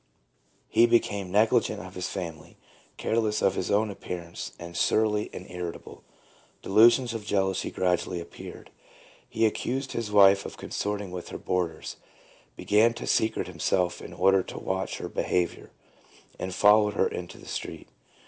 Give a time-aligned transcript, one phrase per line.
[0.67, 2.57] He became negligent of his family,
[2.97, 6.03] careless of his own appear ance, and surly and irritable.
[6.63, 8.71] Delusions of jealousy gradually appeared,
[9.29, 11.97] he accused his wife of consorting with her boarders,
[12.55, 15.69] began to secrete himself in order to watch her behaviour,
[16.39, 17.87] and followed her into the street.